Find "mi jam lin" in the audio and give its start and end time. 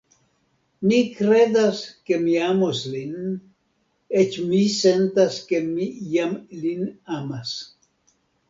5.69-6.93